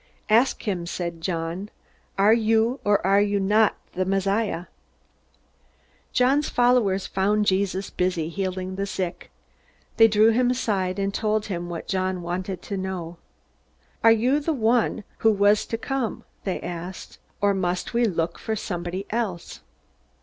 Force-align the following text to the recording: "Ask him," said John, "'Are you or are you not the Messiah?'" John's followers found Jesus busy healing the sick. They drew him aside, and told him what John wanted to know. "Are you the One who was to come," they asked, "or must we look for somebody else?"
"Ask 0.31 0.63
him," 0.67 0.87
said 0.87 1.21
John, 1.21 1.69
"'Are 2.17 2.33
you 2.33 2.79
or 2.83 3.05
are 3.05 3.21
you 3.21 3.39
not 3.39 3.75
the 3.93 4.03
Messiah?'" 4.03 4.65
John's 6.11 6.49
followers 6.49 7.05
found 7.05 7.45
Jesus 7.45 7.91
busy 7.91 8.27
healing 8.27 8.77
the 8.77 8.87
sick. 8.87 9.29
They 9.97 10.07
drew 10.07 10.31
him 10.31 10.49
aside, 10.49 10.97
and 10.97 11.13
told 11.13 11.45
him 11.45 11.69
what 11.69 11.87
John 11.87 12.23
wanted 12.23 12.63
to 12.63 12.77
know. 12.77 13.17
"Are 14.03 14.11
you 14.11 14.39
the 14.39 14.53
One 14.53 15.03
who 15.19 15.31
was 15.31 15.67
to 15.67 15.77
come," 15.77 16.23
they 16.45 16.59
asked, 16.61 17.19
"or 17.39 17.53
must 17.53 17.93
we 17.93 18.05
look 18.05 18.39
for 18.39 18.55
somebody 18.55 19.05
else?" 19.11 19.61